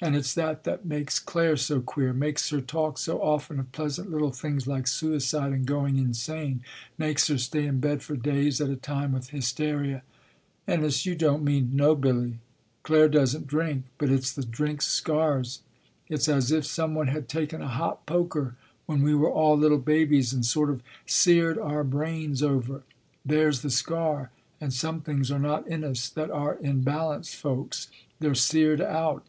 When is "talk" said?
2.62-2.96